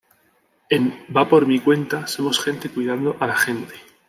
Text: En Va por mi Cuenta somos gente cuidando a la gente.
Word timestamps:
En 0.71 0.95
Va 1.15 1.29
por 1.29 1.45
mi 1.45 1.59
Cuenta 1.59 2.07
somos 2.07 2.39
gente 2.39 2.69
cuidando 2.71 3.17
a 3.19 3.27
la 3.27 3.35
gente. 3.35 3.75